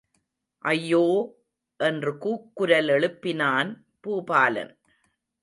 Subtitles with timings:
[0.65, 1.03] ஐயோ!
[1.79, 3.71] என்று கூக்குரலெழுப்பினான்
[4.03, 4.73] பூபாலன்.